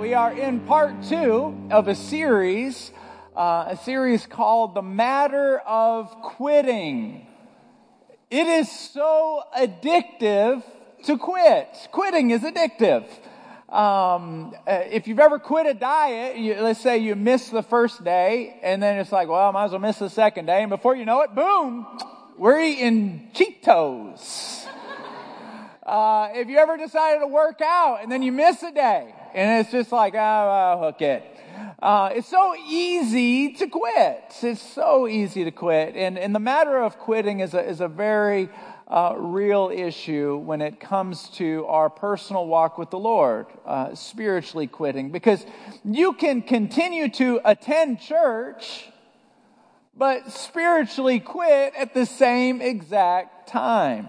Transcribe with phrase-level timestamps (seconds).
[0.00, 2.90] We are in part two of a series,
[3.36, 7.26] uh, a series called The Matter of Quitting.
[8.30, 10.62] It is so addictive
[11.04, 11.68] to quit.
[11.92, 13.10] Quitting is addictive.
[13.68, 18.02] Um, uh, if you've ever quit a diet, you, let's say you miss the first
[18.02, 20.70] day, and then it's like, well, I might as well miss the second day, and
[20.70, 21.86] before you know it, boom,
[22.38, 24.66] we're eating Cheetos.
[25.82, 29.60] Uh, if you ever decided to work out and then you miss a day, and
[29.60, 31.24] it's just like, oh, I'll hook it.
[31.82, 34.34] Uh, it's so easy to quit.
[34.42, 35.96] It's so easy to quit.
[35.96, 38.50] And, and the matter of quitting is a, is a very
[38.86, 44.66] uh, real issue when it comes to our personal walk with the Lord, uh, spiritually
[44.66, 45.10] quitting.
[45.10, 45.46] Because
[45.84, 48.86] you can continue to attend church,
[49.96, 54.08] but spiritually quit at the same exact time.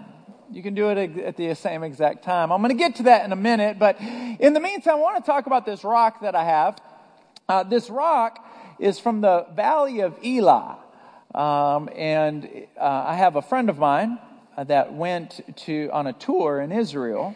[0.52, 2.52] You can do it at the same exact time.
[2.52, 5.24] I'm going to get to that in a minute, but in the meantime, I want
[5.24, 6.78] to talk about this rock that I have.
[7.48, 8.46] Uh, this rock
[8.78, 10.76] is from the Valley of Elah.
[11.34, 14.18] Um, and uh, I have a friend of mine
[14.54, 17.34] uh, that went to on a tour in Israel,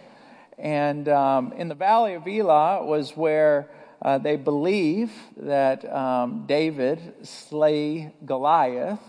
[0.59, 3.71] and um, in the Valley of Elah was where
[4.03, 9.01] uh, they believe that um, David slay Goliath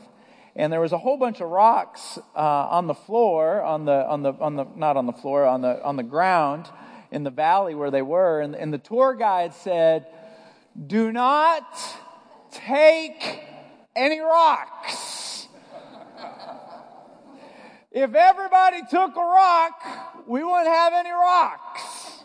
[0.58, 4.24] and there was a whole bunch of rocks uh, on the floor, on the on
[4.24, 6.68] the on the not on the floor, on the on the ground
[7.12, 10.08] in the valley where they were, and, and the tour guide said,
[10.88, 11.64] "Do not
[12.52, 13.40] take
[13.96, 15.48] any rocks."
[17.92, 22.24] if everybody took a rock, we wouldn't have any rocks.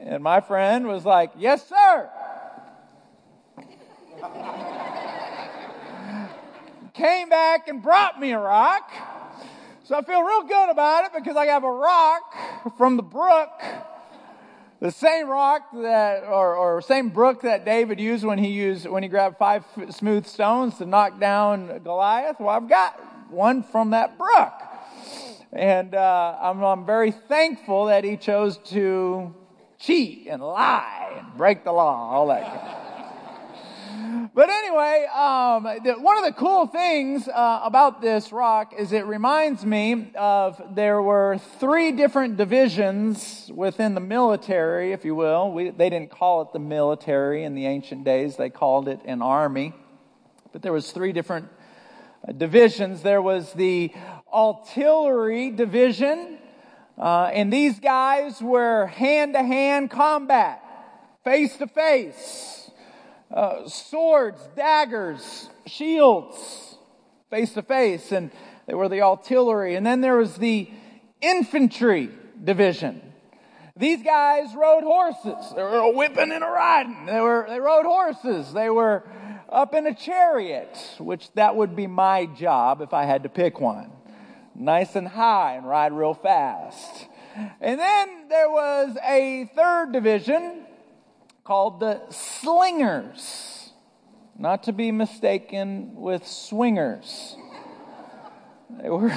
[0.00, 2.10] And my friend was like, Yes, sir
[6.98, 8.90] came back and brought me a rock.
[9.84, 13.62] So I feel real good about it because I have a rock from the brook,
[14.80, 19.04] the same rock that, or, or same brook that David used when he used, when
[19.04, 22.40] he grabbed five smooth stones to knock down Goliath.
[22.40, 24.52] Well, I've got one from that brook.
[25.52, 29.34] And uh, I'm, I'm very thankful that he chose to
[29.78, 32.87] cheat and lie and break the law, all that.
[34.08, 35.64] But anyway, um,
[36.02, 41.02] one of the cool things uh, about this rock is it reminds me of there
[41.02, 45.52] were three different divisions within the military, if you will.
[45.52, 49.20] We, they didn't call it the military in the ancient days; they called it an
[49.20, 49.74] army.
[50.52, 51.48] But there was three different
[52.26, 53.02] uh, divisions.
[53.02, 53.92] There was the
[54.32, 56.38] artillery division,
[56.96, 60.62] uh, and these guys were hand-to-hand combat,
[61.24, 62.67] face to face
[63.30, 66.76] uh, swords, daggers, shields,
[67.30, 68.30] face to face, and
[68.66, 69.74] they were the artillery.
[69.74, 70.70] And then there was the
[71.20, 72.10] infantry
[72.42, 73.02] division.
[73.76, 75.52] These guys rode horses.
[75.54, 77.06] They were whipping and a riding.
[77.06, 78.52] They were they rode horses.
[78.52, 79.04] They were
[79.48, 83.60] up in a chariot, which that would be my job if I had to pick
[83.60, 83.92] one.
[84.54, 87.06] Nice and high and ride real fast.
[87.60, 90.66] And then there was a third division
[91.48, 93.72] called the slingers,
[94.38, 97.36] not to be mistaken with swingers.
[98.68, 99.08] They were.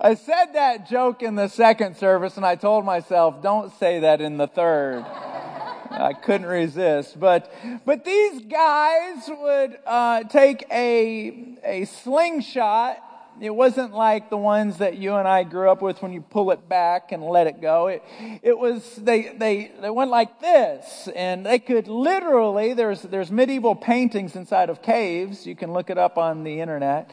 [0.00, 4.20] I said that joke in the second service, and I told myself, don't say that
[4.20, 5.04] in the third.
[5.04, 7.20] I couldn't resist.
[7.20, 7.52] But,
[7.86, 13.07] but these guys would uh, take a, a slingshot
[13.40, 16.50] it wasn't like the ones that you and I grew up with when you pull
[16.50, 17.88] it back and let it go.
[17.88, 18.02] It,
[18.42, 23.74] it was, they, they, they went like this and they could literally, there's, there's medieval
[23.74, 25.46] paintings inside of caves.
[25.46, 27.10] You can look it up on the internet,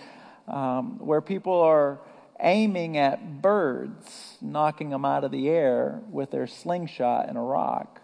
[0.48, 2.00] um, where people are
[2.40, 8.02] aiming at birds, knocking them out of the air with their slingshot and a rock.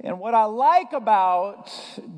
[0.00, 1.70] And what I like about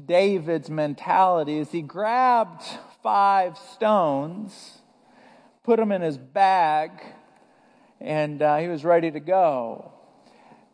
[0.07, 2.63] David's mentality is he grabbed
[3.03, 4.80] five stones
[5.63, 6.91] put them in his bag,
[8.01, 9.93] and uh, he was ready to go.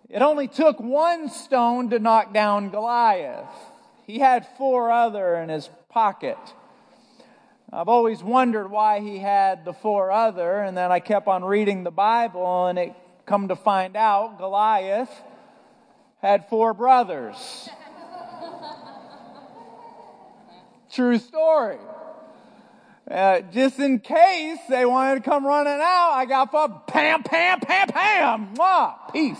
[0.09, 3.49] It only took one stone to knock down Goliath.
[4.07, 6.39] He had four other in his pocket.
[7.73, 11.83] I've always wondered why he had the four other, and then I kept on reading
[11.83, 12.95] the Bible, and it
[13.27, 15.11] come to find out Goliath
[16.23, 17.37] had four brothers.
[20.93, 21.79] True story.
[23.09, 27.61] Uh, just in case they wanted to come running out, I got up, pam, pam,
[27.61, 29.39] pam, pam, mwah, peace.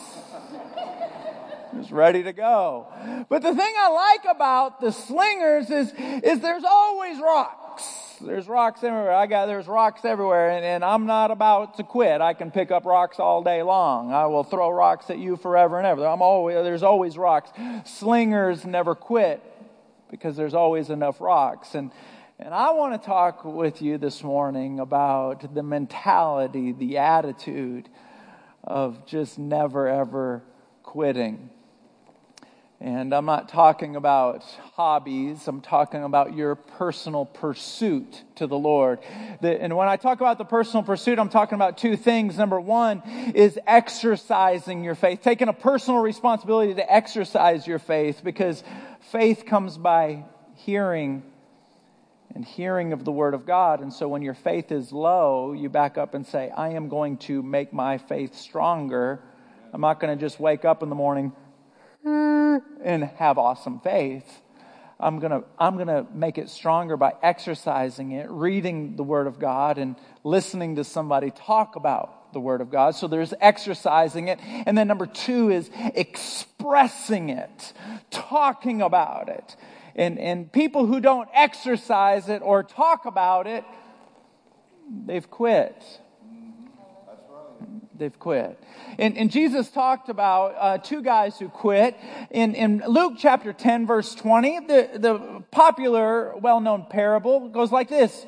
[1.75, 2.87] Just ready to go.
[3.29, 7.83] But the thing I like about the slingers is, is there's always rocks.
[8.21, 9.13] There's rocks everywhere.
[9.13, 12.21] I got there's rocks everywhere, and, and I'm not about to quit.
[12.21, 14.13] I can pick up rocks all day long.
[14.13, 16.07] I will throw rocks at you forever and ever.
[16.07, 17.51] I'm always there's always rocks.
[17.85, 19.43] Slingers never quit
[20.11, 21.75] because there's always enough rocks.
[21.75, 21.91] And
[22.39, 27.89] and I want to talk with you this morning about the mentality, the attitude
[28.63, 30.43] of just never ever
[30.83, 31.49] quitting.
[32.79, 34.43] And I'm not talking about
[34.75, 38.99] hobbies, I'm talking about your personal pursuit to the Lord.
[39.41, 42.37] The, and when I talk about the personal pursuit, I'm talking about two things.
[42.37, 43.03] Number one
[43.35, 48.63] is exercising your faith, taking a personal responsibility to exercise your faith, because
[49.11, 50.25] faith comes by
[50.57, 51.23] hearing
[52.37, 53.81] and hearing of the Word of God.
[53.81, 57.17] And so when your faith is low, you back up and say, I am going
[57.19, 59.23] to make my faith stronger.
[59.73, 61.33] I'm not going to just wake up in the morning
[62.05, 64.43] uh, and have awesome faith.
[65.01, 69.27] I'm going to I'm going to make it stronger by exercising it, reading the word
[69.27, 72.95] of God and listening to somebody talk about the word of God.
[72.95, 74.41] So there's exercising it.
[74.43, 77.73] And then number 2 is expressing it,
[78.11, 79.57] talking about it.
[79.97, 83.65] And and people who don't exercise it or talk about it,
[85.07, 85.83] they've quit
[87.99, 88.59] they've quit.
[88.99, 91.97] And, and Jesus talked about uh, two guys who quit.
[92.31, 97.89] In, in Luke chapter 10, verse 20, the, the popular, well known parable goes like
[97.89, 98.27] this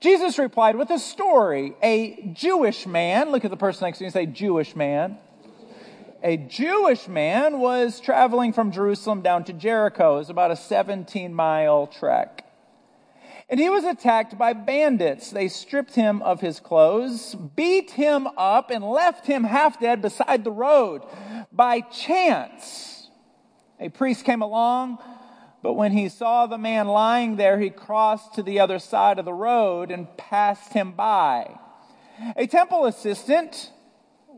[0.00, 1.74] Jesus replied with a story.
[1.82, 5.18] A Jewish man, look at the person next to you and say, Jewish man.
[6.22, 10.16] A Jewish man was traveling from Jerusalem down to Jericho.
[10.16, 12.44] It was about a 17 mile trek.
[13.48, 15.30] And he was attacked by bandits.
[15.30, 20.42] They stripped him of his clothes, beat him up, and left him half dead beside
[20.42, 21.02] the road.
[21.52, 23.08] By chance,
[23.78, 24.98] a priest came along,
[25.62, 29.24] but when he saw the man lying there, he crossed to the other side of
[29.24, 31.58] the road and passed him by.
[32.36, 33.70] A temple assistant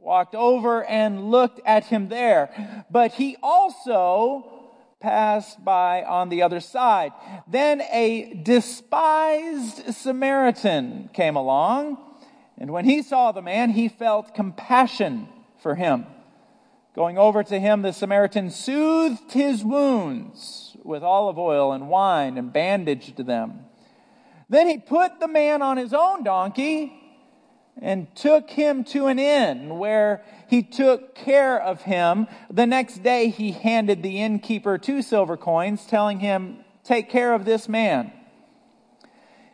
[0.02, 4.60] walked over and looked at him there, but he also
[5.00, 7.12] passed by on the other side.
[7.48, 11.98] Then a despised Samaritan came along,
[12.58, 15.28] and when he saw the man, he felt compassion
[15.62, 16.06] for him.
[16.94, 22.52] Going over to him, the Samaritan soothed his wounds with olive oil and wine and
[22.52, 23.60] bandaged them.
[24.48, 26.99] Then he put the man on his own donkey
[27.80, 32.26] and took him to an inn where he took care of him.
[32.50, 37.44] The next day he handed the innkeeper two silver coins, telling him, Take care of
[37.44, 38.12] this man.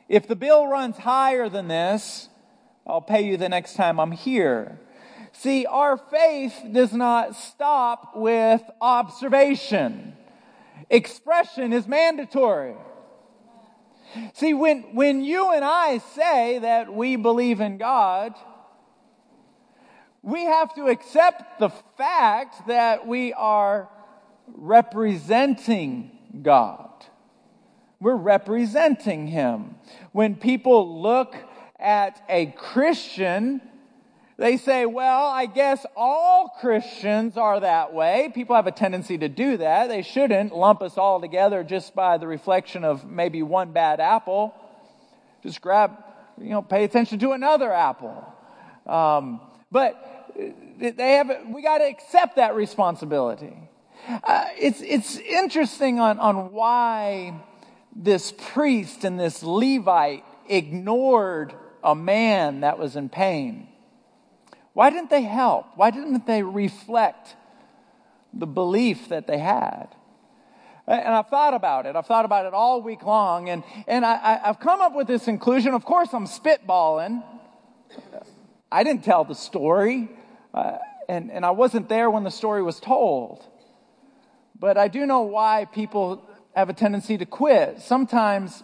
[0.08, 2.28] If the bill runs higher than this,
[2.86, 4.78] I'll pay you the next time I'm here.
[5.32, 10.16] See, our faith does not stop with observation.
[10.88, 12.74] Expression is mandatory.
[14.34, 18.34] See, when, when you and I say that we believe in God,
[20.22, 23.88] we have to accept the fact that we are
[24.46, 26.10] representing
[26.42, 26.90] God.
[28.00, 29.76] We're representing Him.
[30.12, 31.36] When people look
[31.78, 33.60] at a Christian,
[34.38, 38.30] they say, well, I guess all Christians are that way.
[38.34, 39.88] People have a tendency to do that.
[39.88, 44.54] They shouldn't lump us all together just by the reflection of maybe one bad apple.
[45.42, 45.92] Just grab,
[46.38, 48.30] you know, pay attention to another apple.
[48.84, 49.40] Um,
[49.72, 50.30] but
[50.78, 53.56] they have, we got to accept that responsibility.
[54.06, 57.40] Uh, it's, it's interesting on, on why
[57.94, 63.68] this priest and this Levite ignored a man that was in pain.
[64.76, 65.68] Why didn't they help?
[65.74, 67.34] Why didn't they reflect
[68.34, 69.86] the belief that they had?
[70.86, 71.96] And I've thought about it.
[71.96, 73.48] I've thought about it all week long.
[73.48, 75.72] And, and I, have come up with this conclusion.
[75.72, 77.24] Of course, I'm spitballing.
[78.70, 80.10] I didn't tell the story.
[80.52, 80.76] Uh,
[81.08, 83.46] and, and I wasn't there when the story was told.
[84.60, 86.22] But I do know why people
[86.54, 87.80] have a tendency to quit.
[87.80, 88.62] Sometimes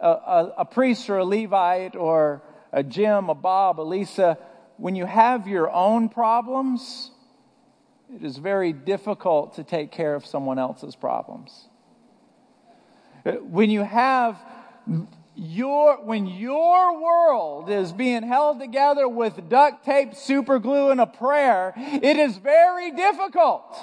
[0.00, 2.40] a, a, a priest or a Levite or
[2.72, 4.38] a Jim, a Bob, a Lisa,
[4.76, 7.10] when you have your own problems,
[8.14, 11.68] it is very difficult to take care of someone else's problems.
[13.26, 14.38] Uh, when you have
[15.34, 21.06] your, when your world is being held together with duct tape, super glue, and a
[21.06, 23.76] prayer, it is very difficult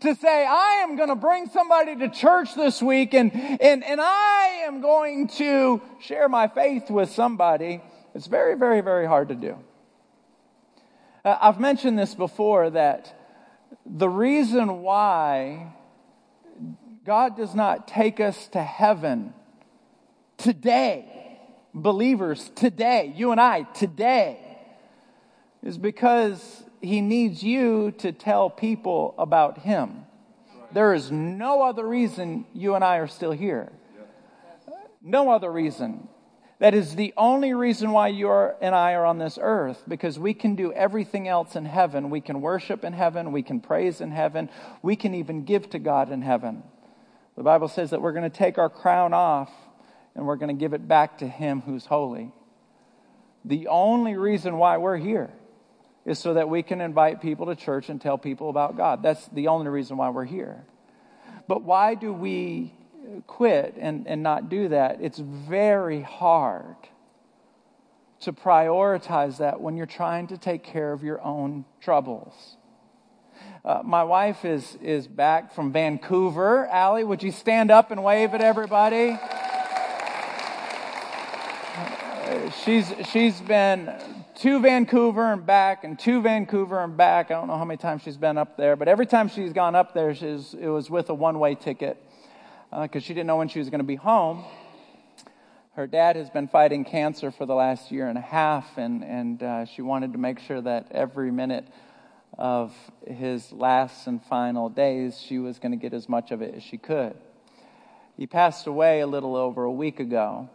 [0.00, 4.00] to say, I am going to bring somebody to church this week and, and, and
[4.00, 7.80] I am going to share my faith with somebody
[8.14, 9.56] it's very, very, very hard to do.
[11.24, 13.14] Uh, I've mentioned this before that
[13.86, 15.72] the reason why
[17.04, 19.32] God does not take us to heaven
[20.36, 21.38] today,
[21.74, 24.38] believers today, you and I today,
[25.62, 30.04] is because he needs you to tell people about him.
[30.72, 33.70] There is no other reason you and I are still here.
[35.00, 36.08] No other reason.
[36.62, 40.16] That is the only reason why you are, and I are on this earth, because
[40.16, 42.08] we can do everything else in heaven.
[42.08, 44.48] We can worship in heaven, we can praise in heaven,
[44.80, 46.62] we can even give to God in heaven.
[47.36, 49.50] The Bible says that we're going to take our crown off
[50.14, 52.30] and we're going to give it back to Him who's holy.
[53.44, 55.32] The only reason why we're here
[56.06, 59.02] is so that we can invite people to church and tell people about God.
[59.02, 60.64] That's the only reason why we're here.
[61.48, 62.72] But why do we
[63.26, 66.76] quit and, and not do that, it's very hard
[68.20, 72.56] to prioritize that when you're trying to take care of your own troubles.
[73.64, 76.66] Uh, my wife is, is back from Vancouver.
[76.66, 79.18] Allie, would you stand up and wave at everybody?
[82.24, 83.92] Uh, she's, she's been
[84.36, 87.30] to Vancouver and back and to Vancouver and back.
[87.30, 89.74] I don't know how many times she's been up there, but every time she's gone
[89.74, 91.96] up there, she's, it was with a one way ticket
[92.80, 94.44] because uh, she didn't know when she was going to be home.
[95.74, 99.42] Her dad has been fighting cancer for the last year and a half, and, and
[99.42, 101.66] uh, she wanted to make sure that every minute
[102.38, 102.74] of
[103.06, 106.62] his last and final days, she was going to get as much of it as
[106.62, 107.14] she could.
[108.16, 110.48] He passed away a little over a week ago.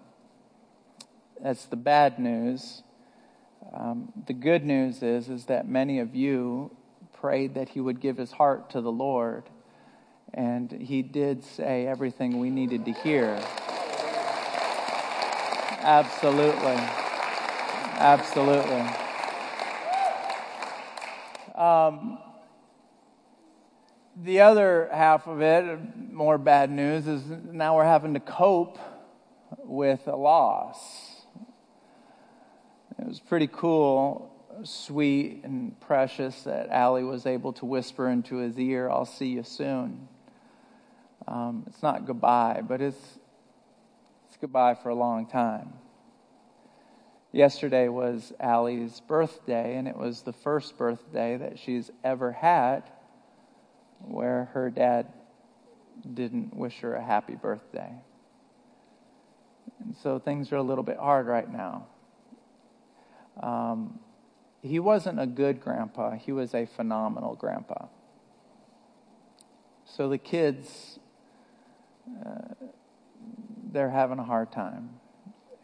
[1.44, 2.82] That's the bad news.
[3.72, 6.76] Um, the good news is, is that many of you
[7.14, 9.44] prayed that he would give his heart to the Lord
[10.34, 13.40] and he did say everything we needed to hear.
[15.82, 16.78] Absolutely.
[18.00, 18.86] Absolutely.
[21.56, 22.20] Um,
[24.16, 25.80] the other half of it,
[26.12, 28.78] more bad news, is now we're having to cope
[29.60, 31.22] with a loss.
[33.00, 34.32] It was pretty cool,
[34.64, 39.44] sweet, and precious that Allie was able to whisper into his ear, I'll see you
[39.44, 40.08] soon.
[41.28, 43.20] Um, it's not goodbye, but it's,
[44.28, 45.74] it's goodbye for a long time.
[47.34, 52.84] Yesterday was Allie's birthday, and it was the first birthday that she's ever had
[54.00, 55.08] where her dad
[56.14, 57.92] didn't wish her a happy birthday.
[59.84, 61.88] And so things are a little bit hard right now.
[63.42, 64.00] Um,
[64.62, 67.88] he wasn't a good grandpa, he was a phenomenal grandpa.
[69.86, 71.00] So the kids
[72.26, 72.66] uh,
[73.72, 74.90] they're having a hard time.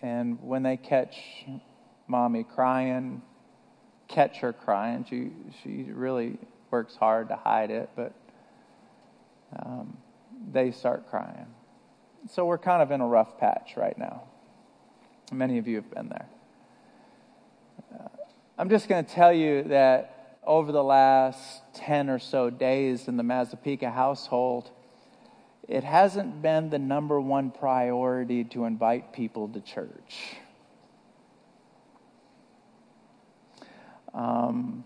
[0.01, 1.15] And when they catch
[2.07, 3.21] mommy crying,
[4.07, 5.31] catch her crying, she,
[5.63, 6.37] she really
[6.69, 8.13] works hard to hide it, but
[9.57, 9.97] um,
[10.51, 11.47] they start crying.
[12.29, 14.23] So we're kind of in a rough patch right now.
[15.31, 16.27] Many of you have been there.
[17.93, 18.07] Uh,
[18.57, 23.17] I'm just going to tell you that over the last 10 or so days in
[23.17, 24.71] the Mazzapica household,
[25.67, 30.35] it hasn't been the number one priority to invite people to church.
[34.13, 34.83] Um,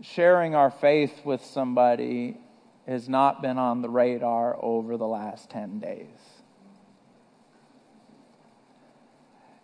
[0.00, 2.38] sharing our faith with somebody
[2.86, 6.06] has not been on the radar over the last 10 days.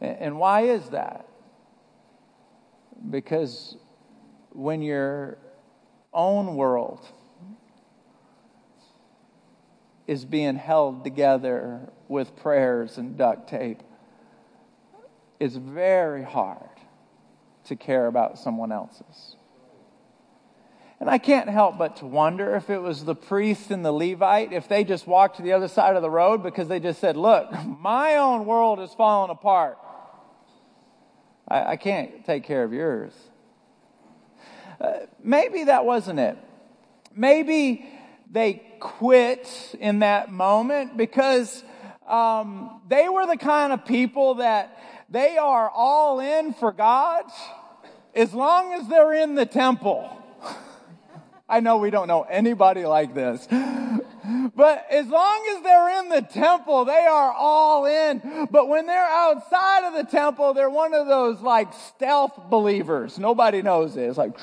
[0.01, 1.29] And why is that?
[3.09, 3.77] Because
[4.51, 5.39] when your
[6.13, 7.07] own world
[10.13, 13.83] is being held together with prayers and duct tape.
[15.41, 16.69] It's very hard
[17.65, 19.37] to care about someone else's.
[21.01, 24.53] And I can't help but to wonder if it was the priest and the Levite,
[24.53, 27.17] if they just walked to the other side of the road because they just said,
[27.17, 27.51] Look,
[27.81, 29.79] my own world is falling apart.
[31.49, 33.15] I, I can't take care of yours.
[34.79, 36.37] Uh, maybe that wasn't it.
[37.17, 37.89] Maybe
[38.31, 39.49] they quit
[39.79, 41.63] in that moment because
[42.07, 47.25] um, they were the kind of people that they are all in for God
[48.15, 50.19] as long as they're in the temple.
[51.49, 53.47] I know we don't know anybody like this.
[54.55, 58.47] But as long as they're in the temple, they are all in.
[58.51, 63.19] But when they're outside of the temple, they're one of those like stealth believers.
[63.19, 64.03] Nobody knows it.
[64.03, 64.37] It's like,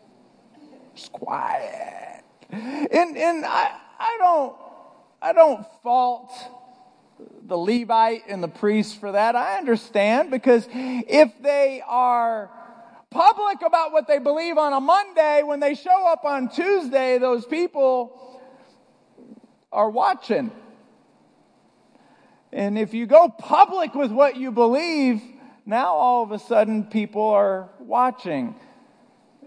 [0.96, 2.15] just quiet.
[2.50, 4.56] And, and I, I, don't,
[5.20, 6.32] I don't fault
[7.46, 9.36] the Levite and the priest for that.
[9.36, 12.50] I understand because if they are
[13.10, 17.46] public about what they believe on a Monday, when they show up on Tuesday, those
[17.46, 18.40] people
[19.72, 20.50] are watching.
[22.52, 25.22] And if you go public with what you believe,
[25.64, 28.54] now all of a sudden people are watching.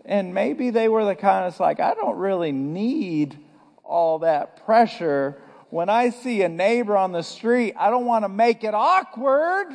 [0.10, 3.38] And maybe they were the kind of like, I don't really need
[3.84, 5.40] all that pressure.
[5.70, 9.68] When I see a neighbor on the street, I don't want to make it awkward.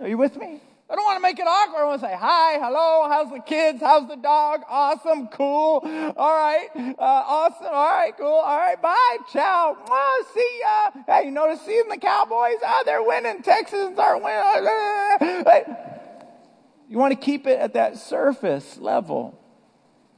[0.00, 0.62] Are you with me?
[0.88, 1.82] I don't want to make it awkward.
[1.82, 3.82] I want to say, hi, hello, how's the kids?
[3.82, 4.62] How's the dog?
[4.70, 5.80] Awesome, cool.
[6.16, 7.66] All right, uh, awesome.
[7.66, 8.26] All right, cool.
[8.26, 9.76] All right, bye, ciao.
[9.86, 11.02] Oh, see ya.
[11.06, 12.56] Hey, you notice seeing the Cowboys?
[12.64, 13.42] Oh, they're winning.
[13.42, 15.44] Texans are winning.
[16.88, 19.38] You want to keep it at that surface level.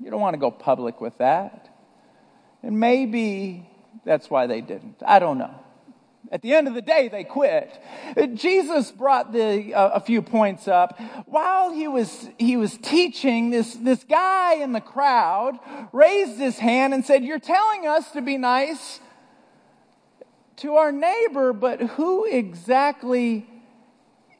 [0.00, 1.68] You don't want to go public with that.
[2.62, 3.68] And maybe
[4.04, 5.02] that's why they didn't.
[5.06, 5.54] I don't know.
[6.32, 7.70] At the end of the day, they quit.
[8.34, 10.98] Jesus brought the, uh, a few points up.
[11.26, 15.58] While he was, he was teaching, this, this guy in the crowd
[15.92, 18.98] raised his hand and said, You're telling us to be nice
[20.56, 23.46] to our neighbor, but who exactly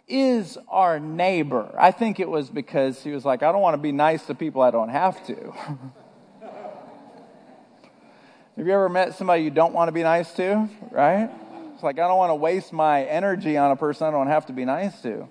[0.09, 1.75] is our neighbor?
[1.79, 4.35] I think it was because he was like, I don't want to be nice to
[4.35, 5.35] people I don't have to.
[8.57, 11.29] have you ever met somebody you don't want to be nice to, right?
[11.75, 14.47] It's like, I don't want to waste my energy on a person I don't have
[14.47, 15.29] to be nice to.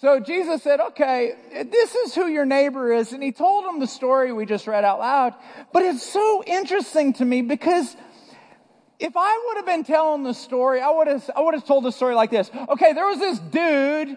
[0.00, 1.32] So Jesus said, okay,
[1.70, 3.12] this is who your neighbor is.
[3.12, 5.34] And he told him the story we just read out loud.
[5.72, 7.96] But it's so interesting to me because
[8.98, 11.84] if I would have been telling the story, I would have, I would have told
[11.84, 12.50] the story like this.
[12.68, 14.16] Okay, there was this dude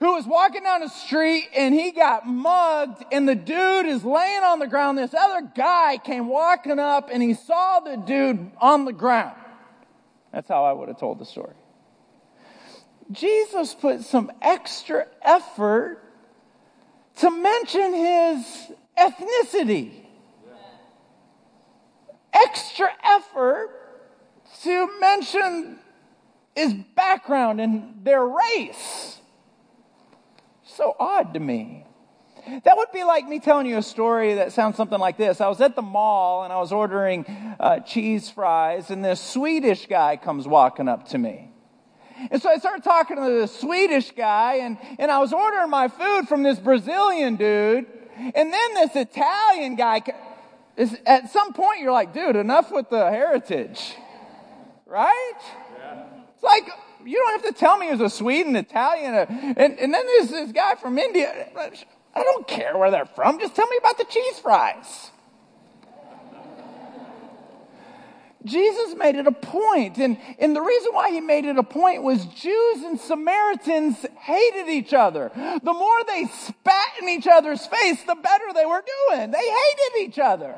[0.00, 4.42] who was walking down the street and he got mugged and the dude is laying
[4.42, 4.98] on the ground.
[4.98, 9.36] This other guy came walking up and he saw the dude on the ground.
[10.32, 11.54] That's how I would have told the story.
[13.10, 16.02] Jesus put some extra effort
[17.16, 20.01] to mention his ethnicity.
[22.32, 23.70] Extra effort
[24.62, 25.78] to mention
[26.54, 29.18] his background and their race.
[30.64, 31.86] So odd to me.
[32.64, 35.40] That would be like me telling you a story that sounds something like this.
[35.40, 37.24] I was at the mall and I was ordering
[37.60, 41.52] uh, cheese fries, and this Swedish guy comes walking up to me.
[42.30, 45.88] And so I started talking to the Swedish guy, and, and I was ordering my
[45.88, 50.02] food from this Brazilian dude, and then this Italian guy.
[50.76, 53.94] Is, at some point, you're like, dude, enough with the heritage.
[54.86, 55.32] Right?
[55.78, 56.04] Yeah.
[56.34, 56.68] It's like,
[57.04, 59.14] you don't have to tell me he was a Swede and Italian.
[59.14, 61.48] Uh, and, and then there's this guy from India.
[62.14, 63.38] I don't care where they're from.
[63.38, 65.11] Just tell me about the cheese fries.
[68.44, 72.02] Jesus made it a point, and, and the reason why he made it a point
[72.02, 75.30] was Jews and Samaritans hated each other.
[75.34, 79.30] The more they spat in each other's face, the better they were doing.
[79.30, 80.56] They hated each other.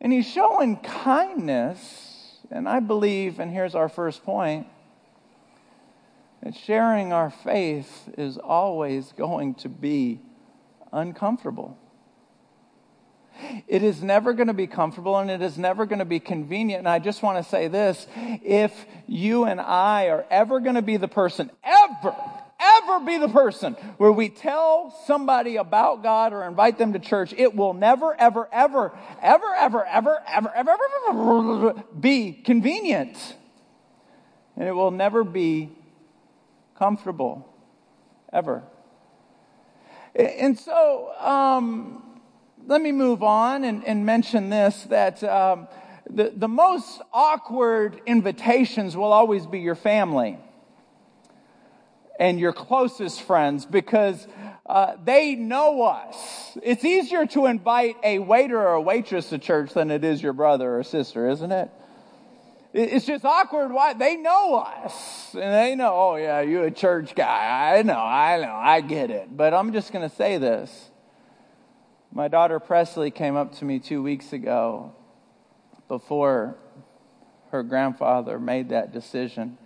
[0.00, 4.66] And he's showing kindness, and I believe, and here's our first point,
[6.42, 10.20] that sharing our faith is always going to be
[10.92, 11.78] uncomfortable.
[13.66, 16.80] It is never going to be comfortable and it is never going to be convenient.
[16.80, 20.82] And I just want to say this if you and I are ever going to
[20.82, 22.16] be the person, ever,
[22.60, 27.34] ever be the person where we tell somebody about God or invite them to church,
[27.36, 30.72] it will never, ever, ever, ever, ever, ever, ever, ever,
[31.08, 33.36] ever, ever be convenient.
[34.56, 35.72] And it will never be
[36.78, 37.48] comfortable,
[38.32, 38.62] ever.
[40.14, 42.03] And so, um,
[42.66, 45.68] let me move on and, and mention this that um,
[46.08, 50.38] the, the most awkward invitations will always be your family
[52.18, 54.26] and your closest friends because
[54.66, 56.56] uh, they know us.
[56.62, 60.32] It's easier to invite a waiter or a waitress to church than it is your
[60.32, 61.70] brother or sister, isn't it?
[62.72, 63.72] It's just awkward.
[63.72, 63.92] Why?
[63.92, 65.34] They know us.
[65.34, 67.76] And they know, oh, yeah, you're a church guy.
[67.76, 69.36] I know, I know, I get it.
[69.36, 70.90] But I'm just going to say this.
[72.16, 74.94] My daughter Presley came up to me two weeks ago
[75.88, 76.56] before
[77.50, 79.58] her grandfather made that decision.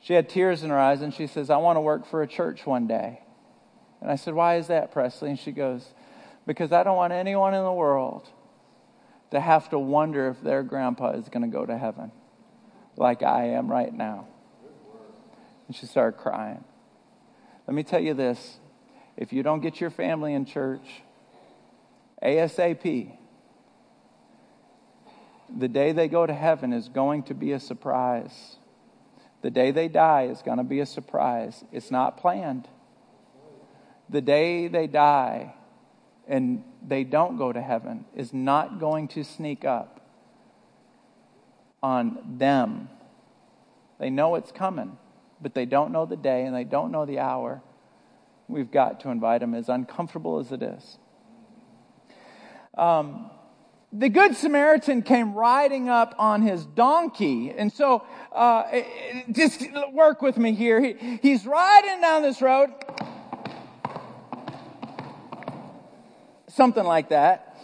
[0.00, 2.26] She had tears in her eyes and she says, I want to work for a
[2.26, 3.20] church one day.
[4.00, 5.28] And I said, Why is that, Presley?
[5.28, 5.92] And she goes,
[6.46, 8.26] Because I don't want anyone in the world
[9.30, 12.12] to have to wonder if their grandpa is going to go to heaven
[12.96, 14.26] like I am right now.
[15.66, 16.64] And she started crying.
[17.66, 18.56] Let me tell you this
[19.18, 21.02] if you don't get your family in church,
[22.22, 23.12] ASAP,
[25.56, 28.56] the day they go to heaven is going to be a surprise.
[29.42, 31.64] The day they die is going to be a surprise.
[31.72, 32.68] It's not planned.
[34.10, 35.54] The day they die
[36.26, 39.94] and they don't go to heaven is not going to sneak up.
[41.82, 42.88] on them.
[43.98, 44.98] They know it's coming,
[45.40, 47.62] but they don't know the day and they don't know the hour.
[48.48, 50.98] We've got to invite them, as uncomfortable as it is.
[52.78, 53.30] Um,
[53.92, 57.50] the Good Samaritan came riding up on his donkey.
[57.50, 58.64] And so, uh,
[59.32, 60.80] just work with me here.
[60.80, 62.70] He, he's riding down this road.
[66.48, 67.56] Something like that.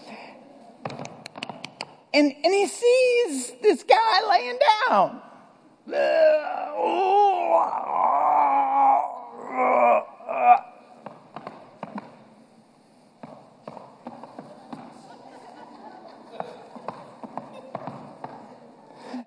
[2.13, 5.21] And, and he sees this guy laying down.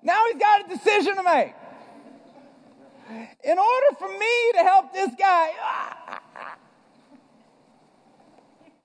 [0.08, 1.54] Now he's got a decision to make.
[3.44, 5.50] In order for me to help this guy,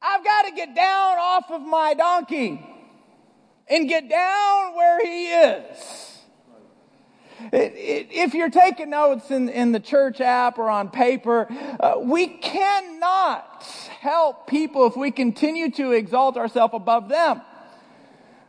[0.01, 2.65] I've got to get down off of my donkey
[3.67, 6.09] and get down where he is.
[7.51, 11.47] If you're taking notes in, in the church app or on paper,
[11.79, 13.63] uh, we cannot
[13.99, 17.41] help people if we continue to exalt ourselves above them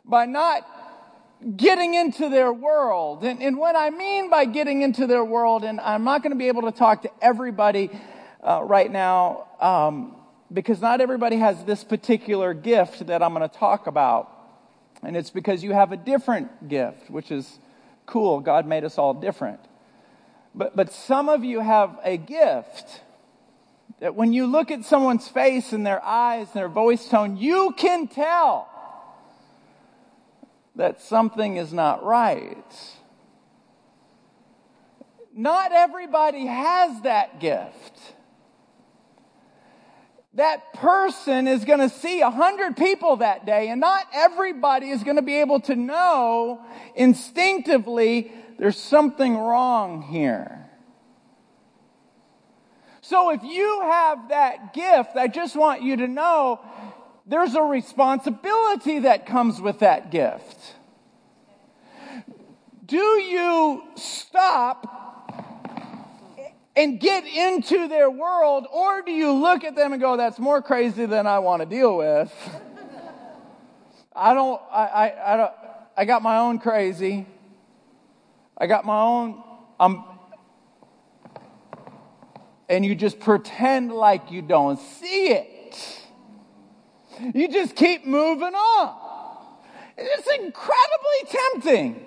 [0.05, 0.67] by not
[1.57, 3.25] getting into their world.
[3.25, 6.39] And, and, what I mean by getting into their world, and I'm not going to
[6.39, 7.91] be able to talk to everybody
[8.43, 10.17] uh, right now um,
[10.53, 14.31] because not everybody has this particular gift that I'm going to talk about.
[15.03, 17.59] And it's because you have a different gift, which is
[18.07, 18.41] cool.
[18.41, 19.61] God made us all different.
[20.55, 23.03] But, but some of you have a gift
[24.01, 27.75] that when you look at someone's face and their eyes and their voice tone, you
[27.77, 28.69] can tell
[30.77, 32.65] that something is not right.
[35.33, 38.15] Not everybody has that gift.
[40.35, 45.05] That person is going to see a hundred people that day, and not everybody is
[45.05, 46.61] going to be able to know
[46.97, 50.69] instinctively there's something wrong here.
[53.01, 56.61] So if you have that gift, I just want you to know
[57.27, 60.75] there's a responsibility that comes with that gift.
[62.85, 64.91] Do you stop
[66.77, 70.61] and get into their world, or do you look at them and go, that's more
[70.61, 72.33] crazy than I want to deal with?
[74.15, 75.53] I don't, I, I, I don't,
[75.97, 77.27] I got my own crazy.
[78.59, 79.43] I got my own,
[79.81, 80.05] I'm,
[82.69, 86.04] and you just pretend like you don't see it.
[87.35, 89.01] You just keep moving on.
[89.97, 92.07] It's incredibly tempting.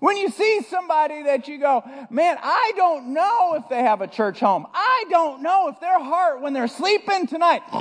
[0.00, 4.06] When you see somebody that you go, man, I don't know if they have a
[4.06, 4.66] church home.
[4.74, 7.62] I don't know if their heart, when they're sleeping tonight,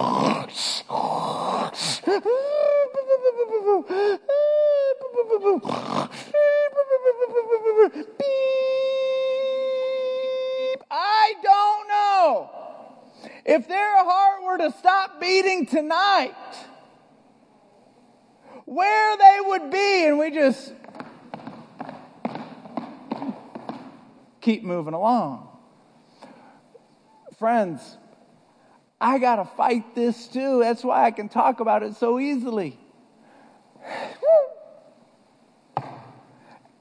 [10.91, 12.64] I don't know
[13.45, 16.33] if their heart were to stop beating tonight,
[18.65, 20.73] where they would be, and we just
[24.41, 25.47] keep moving along.
[27.37, 27.97] Friends,
[28.99, 30.59] I got to fight this too.
[30.59, 32.79] That's why I can talk about it so easily.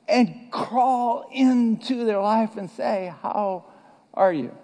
[0.07, 3.65] and crawl into their life and say, How
[4.13, 4.57] are you?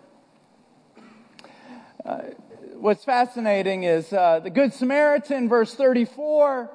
[2.11, 2.23] Uh,
[2.75, 6.69] what's fascinating is uh, the Good Samaritan, verse 34,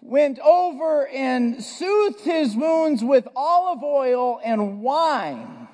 [0.00, 5.66] went over and soothed his wounds with olive oil and wine.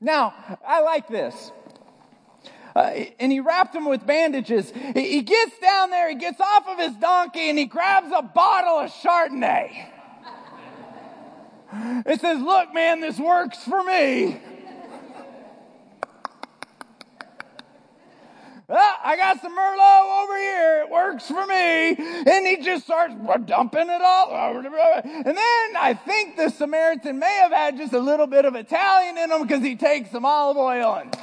[0.00, 0.32] Now,
[0.66, 1.52] I like this.
[2.74, 4.72] Uh, and he wrapped him with bandages.
[4.94, 8.22] He, he gets down there, he gets off of his donkey, and he grabs a
[8.22, 9.90] bottle of Chardonnay.
[12.06, 14.40] It says, Look, man, this works for me.
[18.70, 20.84] Ah, I got some Merlot over here.
[20.84, 21.96] It works for me.
[22.30, 23.14] And he just starts
[23.46, 24.28] dumping it all.
[24.32, 29.18] And then I think the Samaritan may have had just a little bit of Italian
[29.18, 31.16] in him because he takes some olive oil and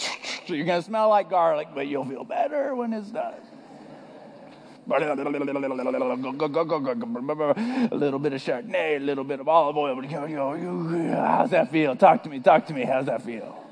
[0.46, 3.34] so you're going to smell like garlic, but you'll feel better when it's done.
[7.92, 9.94] A little bit of Chardonnay, a little bit of olive oil.
[10.02, 11.94] How's that feel?
[11.94, 12.84] Talk to me, talk to me.
[12.84, 13.62] How's that feel?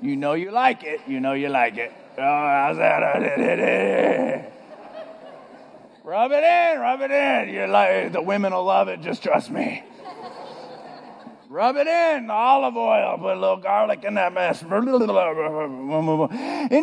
[0.00, 1.00] You know you like it.
[1.06, 1.92] You know you like it.
[6.04, 7.54] Rub it in, rub it in.
[7.54, 9.00] You like the women will love it.
[9.00, 9.82] Just trust me.
[11.48, 14.62] Rub it in, olive oil, put a little garlic in that mess.
[14.62, 14.72] And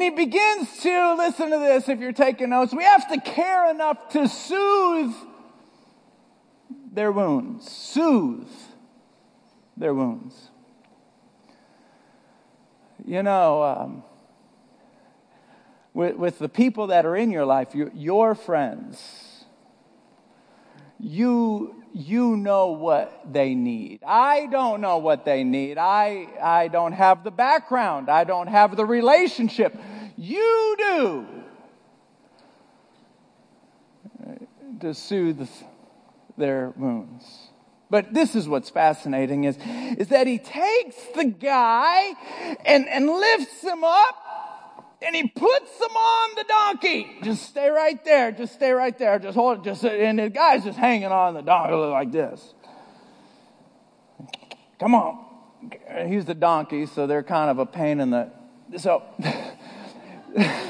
[0.03, 2.71] he begins to listen to this if you're taking notes.
[2.71, 5.15] We have to care enough to soothe
[6.93, 8.47] their wounds, soothe
[9.75, 10.35] their wounds.
[13.03, 14.03] You know, um,
[15.99, 19.43] with, with the people that are in your life, your, your friends,
[20.97, 23.99] you you know what they need.
[24.07, 25.77] I don't know what they need.
[25.77, 28.09] I, I don't have the background.
[28.09, 29.75] I don't have the relationship.
[30.15, 31.25] You do.
[34.81, 35.49] To soothe
[36.38, 37.25] their wounds.
[37.89, 39.57] But this is what's fascinating is,
[39.97, 42.13] is that he takes the guy
[42.63, 44.28] and, and lifts him up
[45.01, 47.07] and he puts them on the donkey.
[47.23, 48.31] Just stay right there.
[48.31, 49.19] Just stay right there.
[49.19, 49.63] Just hold it.
[49.63, 52.53] Just and the guy's just hanging on the donkey like this.
[54.79, 55.25] Come on.
[56.07, 58.31] He's the donkey, so they're kind of a pain in the.
[58.77, 59.03] So.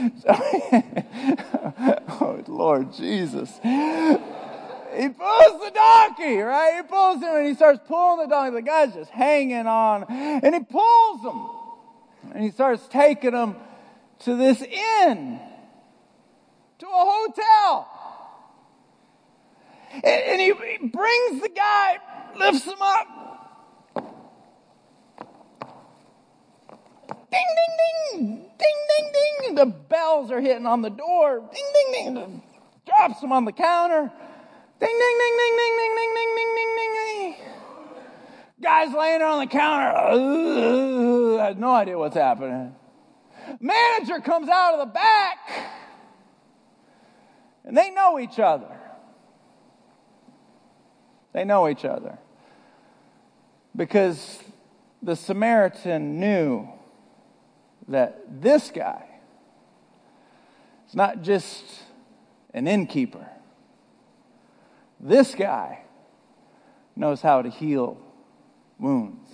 [0.28, 3.58] oh Lord Jesus
[5.00, 6.76] he pulls the donkey, right?
[6.76, 8.56] He pulls him and he starts pulling the donkey.
[8.56, 13.56] The guy's just hanging on and he pulls him and he starts taking him
[14.20, 15.40] to this inn,
[16.78, 17.88] to a hotel.
[19.92, 21.98] And, and he, he brings the guy,
[22.38, 23.06] lifts him up.
[27.30, 27.76] Ding, ding,
[28.12, 29.54] ding, ding, ding, ding.
[29.54, 31.48] The bells are hitting on the door.
[31.52, 32.42] Ding, ding, ding.
[32.86, 34.12] Drops him on the counter.
[34.80, 37.34] Ding, ding, ding, ding, ding, ding, ding, ding, ding, ding, ding, ding.
[38.62, 41.40] Guy's laying on the counter.
[41.40, 42.74] I had no idea what's happening.
[43.58, 45.38] Manager comes out of the back.
[47.64, 48.76] And they know each other.
[51.32, 52.18] They know each other.
[53.76, 54.38] Because
[55.02, 56.68] the Samaritan knew
[57.88, 59.04] that this guy
[60.88, 61.64] is not just
[62.52, 63.26] an innkeeper.
[65.00, 65.82] This guy
[66.94, 67.98] knows how to heal
[68.78, 69.30] wounds.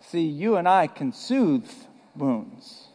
[0.00, 1.70] See, you and I can soothe
[2.16, 2.88] wounds,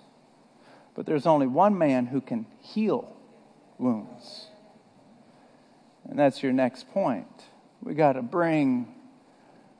[0.93, 3.15] but there's only one man who can heal
[3.78, 4.47] wounds.
[6.10, 7.28] And that's your next point.
[7.82, 8.94] We got to bring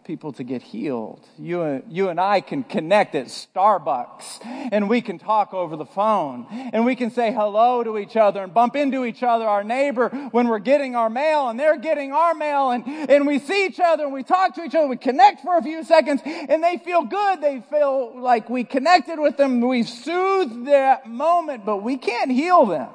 [0.06, 1.20] people to get healed.
[1.38, 6.46] You, you and I can connect at Starbucks and we can talk over the phone
[6.50, 10.10] and we can say hello to each other and bump into each other, our neighbor,
[10.32, 13.80] when we're getting our mail and they're getting our mail and, and we see each
[13.80, 16.78] other and we talk to each other, we connect for a few seconds and they
[16.78, 17.42] feel good.
[17.42, 19.60] They feel like we connected with them.
[19.60, 22.90] We've soothed that moment, but we can't heal them.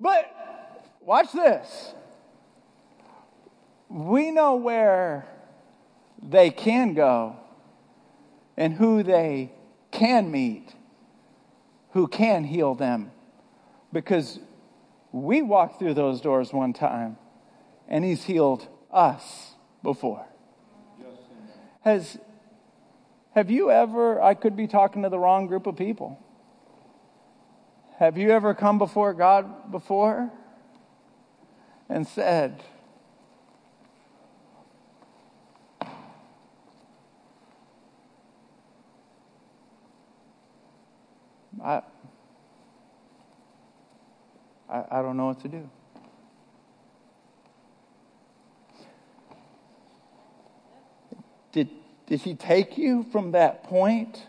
[0.00, 0.34] But
[1.00, 1.94] watch this
[3.92, 5.26] we know where
[6.22, 7.36] they can go
[8.56, 9.52] and who they
[9.90, 10.74] can meet,
[11.90, 13.10] who can heal them.
[13.92, 14.40] Because
[15.12, 17.18] we walked through those doors one time
[17.86, 19.52] and He's healed us
[19.82, 20.26] before.
[21.82, 22.16] Has,
[23.34, 26.18] have you ever, I could be talking to the wrong group of people.
[27.98, 30.30] Have you ever come before God before
[31.88, 32.62] and said,
[41.64, 41.82] I,
[44.72, 45.68] I, I don't know what to do.
[51.52, 51.68] Did,
[52.06, 54.26] did he take you from that point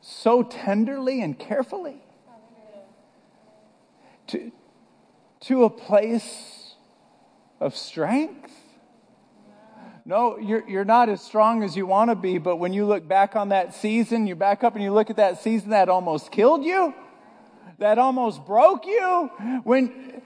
[0.00, 2.02] so tenderly and carefully
[4.26, 4.50] to,
[5.42, 6.74] to a place
[7.60, 8.50] of strength?
[10.06, 13.08] No, you're, you're not as strong as you want to be, but when you look
[13.08, 16.30] back on that season, you back up and you look at that season that almost
[16.30, 16.92] killed you,
[17.78, 19.30] that almost broke you.
[19.64, 20.22] When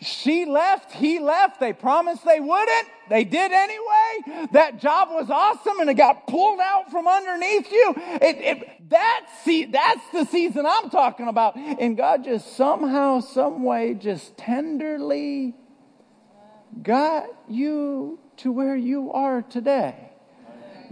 [0.00, 4.48] she left, he left, they promised they wouldn't, they did anyway.
[4.52, 7.94] That job was awesome and it got pulled out from underneath you.
[7.96, 11.56] It, it, that's, see, that's the season I'm talking about.
[11.56, 15.54] And God just somehow, some way, just tenderly
[16.82, 20.11] got you to where you are today.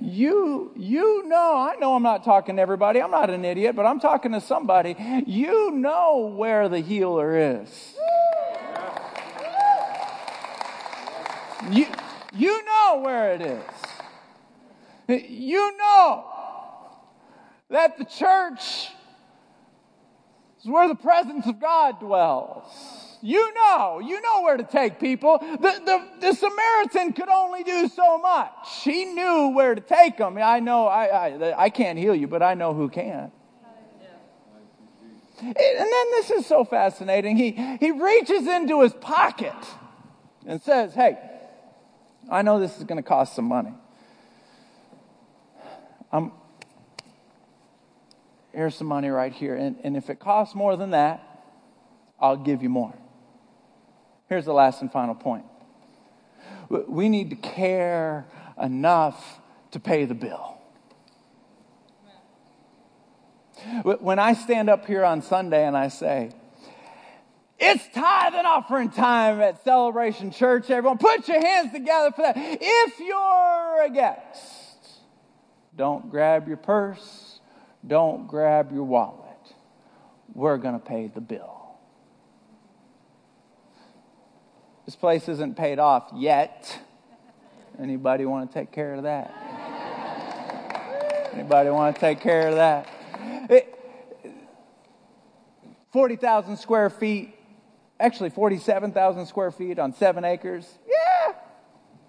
[0.00, 3.02] You, you know, I know I'm not talking to everybody.
[3.02, 4.96] I'm not an idiot, but I'm talking to somebody.
[5.26, 7.94] You know where the healer is.
[11.70, 11.86] You,
[12.34, 13.62] you know where it is.
[15.28, 16.24] You know
[17.68, 18.88] that the church
[20.60, 22.99] is where the presence of God dwells.
[23.22, 25.38] You know, you know where to take people.
[25.38, 28.50] The, the, the Samaritan could only do so much.
[28.82, 30.38] He knew where to take them.
[30.38, 33.30] I know, I, I, I can't heal you, but I know who can.
[35.42, 37.36] And then this is so fascinating.
[37.36, 39.54] He, he reaches into his pocket
[40.46, 41.18] and says, Hey,
[42.30, 43.72] I know this is going to cost some money.
[46.12, 46.32] I'm,
[48.52, 49.56] here's some money right here.
[49.56, 51.26] And, and if it costs more than that,
[52.18, 52.94] I'll give you more.
[54.30, 55.44] Here's the last and final point
[56.70, 58.26] we need to care
[58.62, 59.40] enough
[59.72, 60.56] to pay the bill.
[63.82, 66.30] When I stand up here on Sunday and I say,
[67.58, 72.34] it's tithe and offering time at Celebration Church, everyone, put your hands together for that.
[72.36, 74.78] If you're a guest,
[75.76, 77.40] don't grab your purse,
[77.84, 79.26] don't grab your wallet.
[80.32, 81.59] We're going to pay the bill.
[84.90, 86.76] This place isn't paid off yet.
[87.78, 89.30] Anybody want to take care of that?
[91.32, 92.88] Anybody want to take care of that?
[95.92, 97.36] 40,000 square feet,
[98.00, 100.68] actually 47,000 square feet on seven acres.
[100.88, 101.34] Yeah,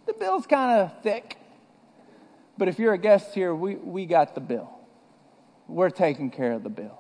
[0.08, 1.38] the bill's kind of thick.
[2.58, 4.72] But if you're a guest here, we, we got the bill.
[5.68, 7.00] We're taking care of the bill.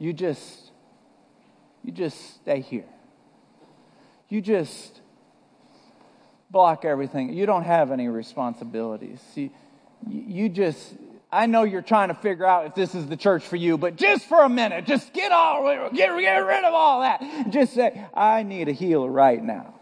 [0.00, 0.72] You just,
[1.84, 2.86] you just stay here.
[4.28, 5.00] You just
[6.50, 7.32] block everything.
[7.32, 9.20] You don't have any responsibilities.
[9.34, 9.50] You,
[10.06, 10.94] you just
[11.30, 13.96] I know you're trying to figure out if this is the church for you, but
[13.96, 17.50] just for a minute, just get all get, get rid of all that.
[17.50, 19.74] Just say, I need a healer right now.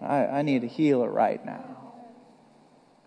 [0.00, 1.76] I, I need a healer right now.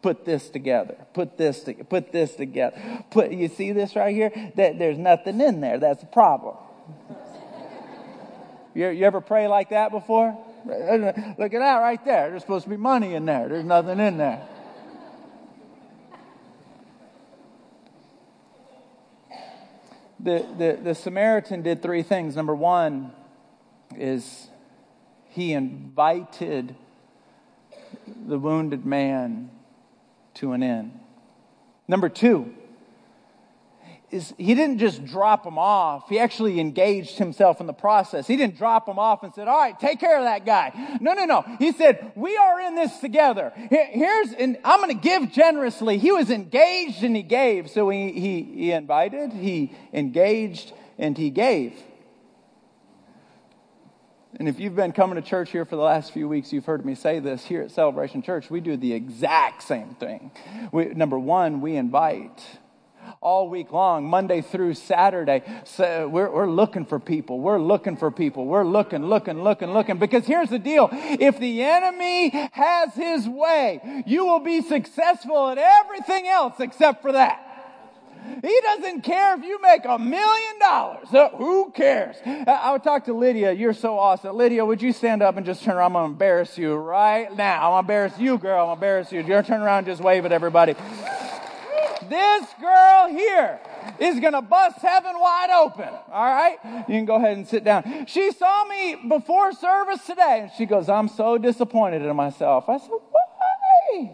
[0.02, 0.96] Put this together.
[1.14, 3.04] Put this to, put this together.
[3.12, 4.32] Put you see this right here?
[4.56, 5.78] That there's nothing in there.
[5.78, 6.58] That's a problem.
[8.74, 10.38] you, you ever pray like that before?
[11.38, 12.30] Look at that right there.
[12.30, 13.48] There's supposed to be money in there.
[13.48, 14.48] There's nothing in there.
[20.24, 22.36] the, the, the Samaritan did three things.
[22.36, 23.12] Number one
[23.98, 24.50] is
[25.30, 26.76] he invited
[28.28, 29.50] the wounded man
[30.36, 31.00] to an inn.
[31.88, 32.54] Number two,
[34.12, 36.10] is he didn't just drop him off.
[36.10, 38.28] He actually engaged himself in the process.
[38.28, 40.98] He didn't drop him off and said, all right, take care of that guy.
[41.00, 41.44] No, no, no.
[41.60, 43.54] He said, we are in this together.
[43.70, 45.98] Here's, and I'm going to give generously.
[45.98, 47.70] He was engaged and he gave.
[47.70, 51.74] So he, he, he invited, he engaged, and he gave.
[54.36, 56.86] And if you've been coming to church here for the last few weeks, you've heard
[56.86, 58.50] me say this here at Celebration Church.
[58.50, 60.32] We do the exact same thing.
[60.72, 62.42] We, number one, we invite
[63.22, 65.44] all week long, Monday through Saturday.
[65.64, 67.40] So we're, we're looking for people.
[67.40, 68.46] We're looking for people.
[68.46, 69.98] We're looking, looking, looking, looking.
[69.98, 70.90] Because here's the deal.
[70.92, 77.12] If the enemy has his way, you will be successful at everything else except for
[77.12, 77.48] that.
[78.24, 81.14] He doesn't care if you make a million dollars.
[81.14, 82.16] Uh, who cares?
[82.26, 83.52] Uh, I would talk to Lydia.
[83.52, 84.36] You're so awesome.
[84.36, 85.88] Lydia, would you stand up and just turn around?
[85.88, 87.72] I'm going to embarrass you right now.
[87.72, 88.62] I'm going to embarrass you, girl.
[88.62, 89.20] I'm going to embarrass you.
[89.20, 90.76] You're going to turn around and just wave at everybody.
[92.10, 93.60] This girl here
[94.00, 95.90] is going to bust heaven wide open.
[96.12, 96.58] All right?
[96.88, 98.06] You can go ahead and sit down.
[98.08, 102.70] She saw me before service today and she goes, I'm so disappointed in myself.
[102.70, 104.12] I said, Why?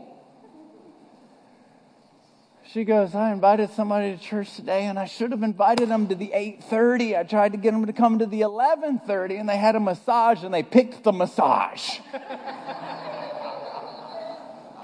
[2.70, 6.16] She goes, I invited somebody to church today and I should have invited them to
[6.16, 7.18] the 8:30.
[7.18, 10.44] I tried to get them to come to the 11:30 and they had a massage
[10.44, 12.00] and they picked the massage.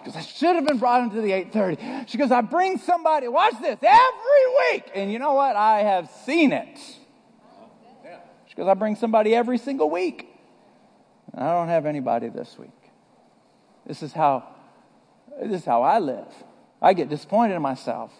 [0.03, 2.09] Because I should have been brought into the 8:30.
[2.09, 4.91] She goes, I bring somebody, watch this, every week.
[4.93, 5.55] And you know what?
[5.55, 6.77] I have seen it.
[8.47, 10.27] She goes, I bring somebody every single week.
[11.33, 12.69] And I don't have anybody this week.
[13.85, 14.43] This is how
[15.41, 16.27] this is how I live.
[16.81, 18.11] I get disappointed in myself.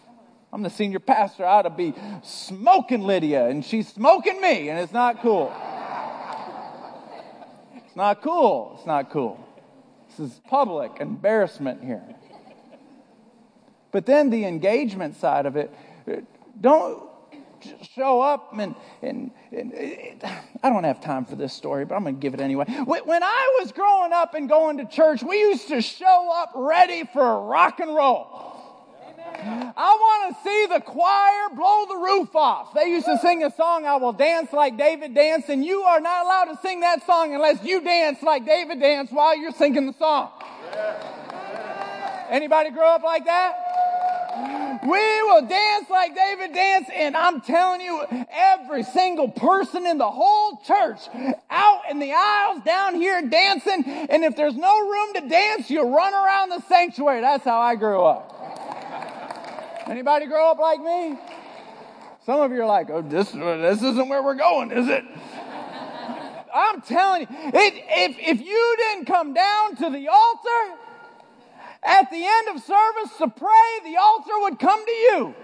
[0.51, 1.45] I'm the senior pastor.
[1.45, 1.93] I ought to be
[2.23, 5.51] smoking Lydia, and she's smoking me, and it's not cool.
[7.75, 8.75] It's not cool.
[8.77, 9.42] It's not cool.
[10.17, 12.03] This is public embarrassment here.
[13.91, 15.73] But then the engagement side of it,
[16.59, 17.03] don't
[17.95, 20.23] show up and, and, and,
[20.61, 22.65] I don't have time for this story, but I'm going to give it anyway.
[22.85, 27.05] When I was growing up and going to church, we used to show up ready
[27.11, 28.52] for rock and roll.
[29.35, 32.73] I want to see the choir blow the roof off.
[32.73, 35.99] They used to sing a song, I will dance like David danced, and you are
[35.99, 39.87] not allowed to sing that song unless you dance like David danced while you're singing
[39.87, 40.29] the song.
[42.29, 44.79] Anybody grow up like that?
[44.83, 50.09] We will dance like David danced, and I'm telling you, every single person in the
[50.09, 50.99] whole church
[51.49, 55.83] out in the aisles down here dancing, and if there's no room to dance, you
[55.83, 57.21] run around the sanctuary.
[57.21, 58.32] That's how I grew up.
[59.87, 61.17] Anybody grow up like me?
[62.25, 65.03] Some of you are like, oh, this, this isn't where we're going, is it?
[66.53, 70.77] I'm telling you, it, if, if you didn't come down to the altar
[71.81, 75.35] at the end of service to pray, the altar would come to you.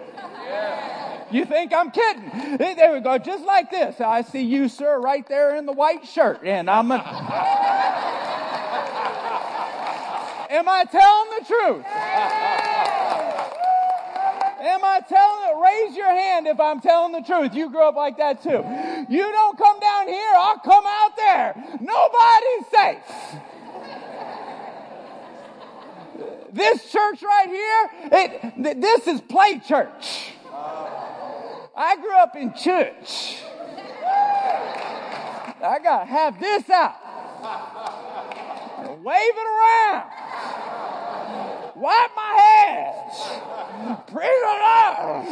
[1.32, 2.58] You think I'm kidding?
[2.58, 4.00] There we go, just like this.
[4.00, 6.96] I see you, sir, right there in the white shirt, and I'm a.
[10.52, 11.86] Am I telling the truth?
[14.62, 15.62] Am I telling?
[15.62, 17.54] Raise your hand if I'm telling the truth.
[17.54, 18.64] You grew up like that too.
[19.10, 21.56] You don't come down here, I'll come out there.
[21.80, 23.40] Nobody's safe.
[26.52, 30.32] This church right here, it, this is play church.
[31.76, 33.38] I grew up in church.
[35.62, 36.96] I got to have this out.
[39.04, 40.04] Wave it around.
[41.76, 43.16] Wipe my hands.
[44.12, 45.26] Praise the Lord.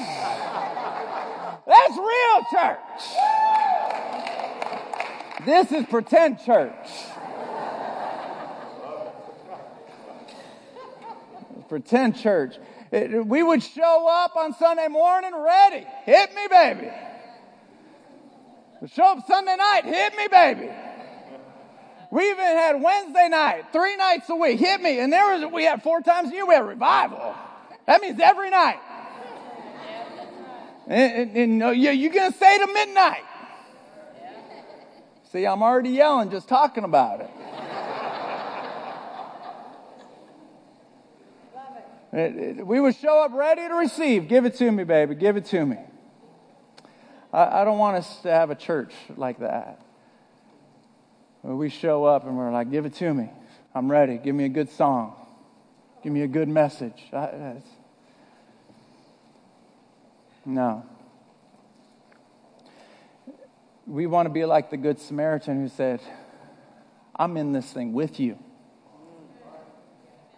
[1.67, 2.79] That's real church.
[5.45, 6.73] This is pretend church.
[11.69, 12.55] Pretend church.
[12.91, 15.85] It, we would show up on Sunday morning ready.
[16.05, 16.89] Hit me, baby.
[18.93, 19.81] show up Sunday night.
[19.83, 20.69] Hit me, baby.
[22.09, 24.59] We even had Wednesday night, three nights a week.
[24.59, 24.99] Hit me.
[24.99, 27.35] And there was, we had four times a year, we had revival.
[27.85, 28.79] That means every night.
[30.87, 33.23] And, and, and oh, you, you're going to stay to midnight.
[35.31, 37.29] See, I'm already yelling just talking about it.
[42.65, 44.29] We would show up ready to receive.
[44.29, 45.13] Give it to me, baby.
[45.13, 45.77] Give it to me.
[47.33, 49.81] I, I don't want us to have a church like that
[51.41, 53.29] Where we show up and we're like, give it to me.
[53.75, 54.17] I'm ready.
[54.17, 55.13] Give me a good song.
[56.01, 57.03] Give me a good message.
[57.11, 57.57] I,
[60.47, 60.85] no.
[63.85, 66.01] We want to be like the Good Samaritan who said,
[67.15, 68.39] I'm in this thing with you.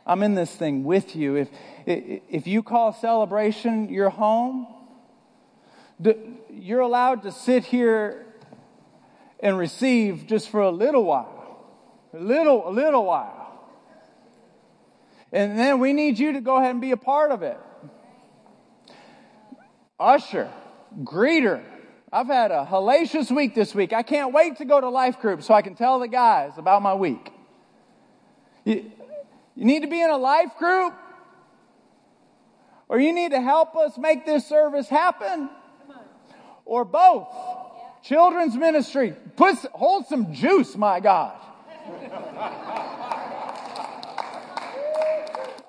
[0.05, 1.35] I'm in this thing with you.
[1.35, 1.49] If,
[1.85, 4.67] if you call celebration your home,
[6.51, 8.25] you're allowed to sit here
[9.39, 11.63] and receive just for a little while.
[12.13, 13.35] A little, a little while.
[15.31, 17.59] And then we need you to go ahead and be a part of it.
[19.99, 20.49] Usher,
[21.03, 21.61] greeter.
[22.11, 23.93] I've had a hellacious week this week.
[23.93, 26.81] I can't wait to go to life group so I can tell the guys about
[26.81, 27.31] my week.
[28.63, 28.91] You,
[29.55, 30.93] you need to be in a life group,
[32.87, 35.49] or you need to help us make this service happen,
[36.65, 37.27] or both.
[38.01, 39.13] Children's ministry.
[39.35, 41.35] Put, hold some juice, my God.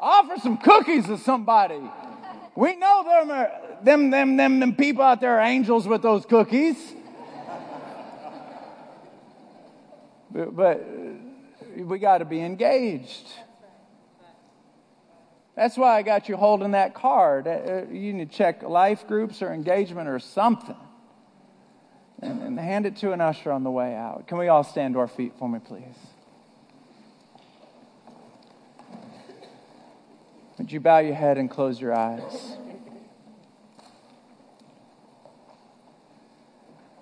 [0.01, 1.81] Offer some cookies to somebody.
[2.55, 3.51] We know them, are,
[3.85, 6.77] them, them, them, them people out there are angels with those cookies.
[10.33, 10.87] But, but
[11.77, 13.27] we got to be engaged.
[15.57, 17.47] That's why I got you holding that card.
[17.47, 20.77] Uh, you need to check life groups or engagement or something
[22.23, 24.27] and, and hand it to an usher on the way out.
[24.29, 25.85] Can we all stand to our feet for me, please?
[30.59, 32.57] Would you bow your head and close your eyes?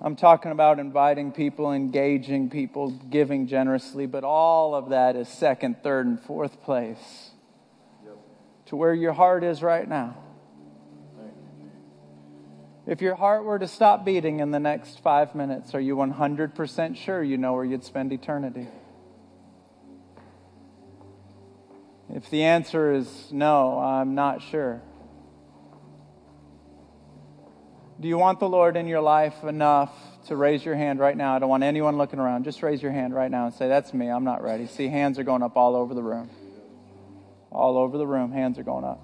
[0.01, 5.83] I'm talking about inviting people, engaging people, giving generously, but all of that is second,
[5.83, 7.31] third, and fourth place
[8.05, 8.17] yep.
[8.67, 10.17] to where your heart is right now.
[12.89, 16.97] If your heart were to stop beating in the next five minutes, are you 100%
[16.97, 18.67] sure you know where you'd spend eternity?
[22.09, 24.81] If the answer is no, I'm not sure.
[28.01, 29.93] Do you want the Lord in your life enough
[30.27, 31.35] to raise your hand right now?
[31.35, 32.45] I don't want anyone looking around.
[32.45, 34.09] Just raise your hand right now and say, That's me.
[34.09, 34.67] I'm not ready.
[34.67, 36.31] See, hands are going up all over the room.
[37.51, 39.03] All over the room, hands are going up.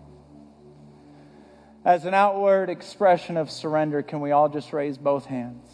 [1.84, 5.68] As an outward expression of surrender, can we all just raise both hands?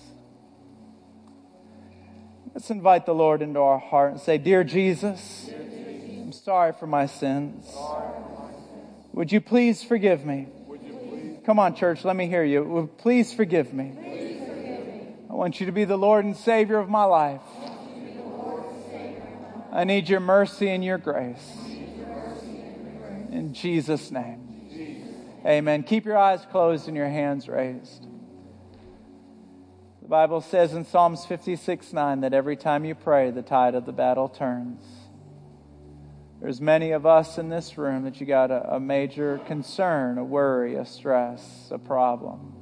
[2.55, 7.05] Let's invite the Lord into our heart and say, Dear Jesus, I'm sorry for my
[7.05, 7.71] sins.
[9.13, 10.49] Would you please forgive me?
[11.45, 12.91] Come on, church, let me hear you.
[12.99, 13.93] Please forgive me.
[15.31, 17.41] I want you to be the Lord and Savior of my life.
[19.73, 21.57] I need your mercy and your grace.
[23.31, 24.51] In Jesus' name.
[25.47, 25.83] Amen.
[25.85, 28.07] Keep your eyes closed and your hands raised.
[30.03, 33.87] The Bible says in Psalms 56 9 that every time you pray, the tide of
[33.87, 34.83] the battle turns.
[36.41, 40.25] There's many of us in this room that you got a, a major concern, a
[40.25, 42.55] worry, a stress, a problem.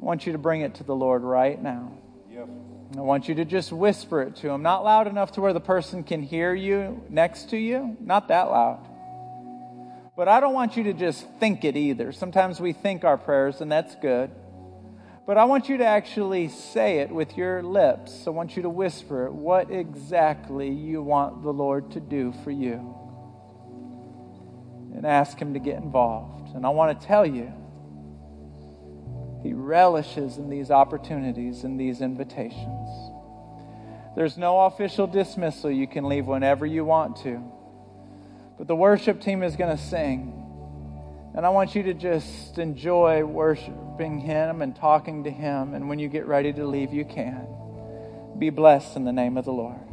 [0.00, 1.92] I want you to bring it to the Lord right now.
[2.96, 5.60] I want you to just whisper it to him, not loud enough to where the
[5.60, 8.84] person can hear you next to you, not that loud.
[10.16, 12.10] But I don't want you to just think it either.
[12.10, 14.32] Sometimes we think our prayers, and that's good.
[15.26, 18.26] But I want you to actually say it with your lips.
[18.26, 22.50] I want you to whisper it, what exactly you want the Lord to do for
[22.50, 22.96] you.
[24.94, 26.54] And ask Him to get involved.
[26.54, 27.52] And I want to tell you,
[29.42, 32.88] He relishes in these opportunities and these invitations.
[34.16, 35.70] There's no official dismissal.
[35.70, 37.40] You can leave whenever you want to.
[38.58, 40.39] But the worship team is going to sing.
[41.34, 45.74] And I want you to just enjoy worshiping Him and talking to Him.
[45.74, 47.46] And when you get ready to leave, you can.
[48.38, 49.89] Be blessed in the name of the Lord.